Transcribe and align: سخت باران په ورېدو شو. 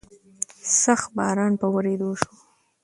سخت 0.81 1.09
باران 1.17 1.53
په 1.61 1.67
ورېدو 1.73 2.09
شو. 2.21 2.33